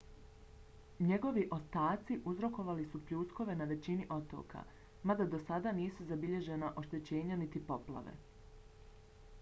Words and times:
njegovi 1.09 1.43
ostaci 1.57 2.17
uzrokovali 2.31 2.85
su 2.93 3.01
pljuskove 3.09 3.55
na 3.59 3.67
većini 3.73 4.07
otoka 4.17 4.63
mada 5.11 5.29
do 5.35 5.43
sada 5.45 5.75
nisu 5.83 6.09
zabilježena 6.13 6.73
oštećenja 6.83 7.41
niti 7.45 7.65
poplave 7.71 8.19